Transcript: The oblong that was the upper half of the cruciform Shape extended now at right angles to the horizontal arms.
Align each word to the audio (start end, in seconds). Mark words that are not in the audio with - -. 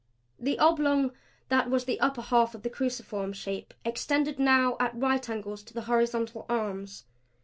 The 0.39 0.57
oblong 0.57 1.11
that 1.49 1.69
was 1.69 1.85
the 1.85 1.99
upper 1.99 2.23
half 2.23 2.55
of 2.55 2.63
the 2.63 2.71
cruciform 2.71 3.33
Shape 3.33 3.71
extended 3.85 4.39
now 4.39 4.75
at 4.79 4.95
right 4.97 5.29
angles 5.29 5.61
to 5.61 5.75
the 5.75 5.83
horizontal 5.83 6.47
arms. 6.49 7.03